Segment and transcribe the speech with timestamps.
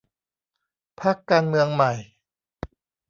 [1.01, 1.93] พรรคการเมืองใหม่